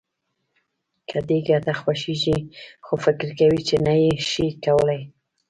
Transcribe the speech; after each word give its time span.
که 1.09 1.17
دې 1.27 1.39
ګټه 1.49 1.73
خوښېږي 1.81 2.37
خو 2.85 2.93
فکر 3.05 3.27
کوې 3.39 3.61
چې 3.67 3.75
نه 3.85 3.93
يې 4.01 4.11
شې 4.29 4.47
کولای. 4.63 5.01